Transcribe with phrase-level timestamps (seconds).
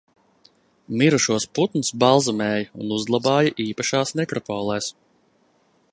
[1.01, 4.93] Mirušos putnus balzamēja un uzglabāja īpašās nekropolēs.